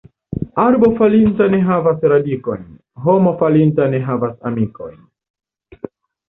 [0.61, 2.63] Arbo falinta ne havas radikojn,
[3.05, 4.99] homo falinta ne havas amikojn.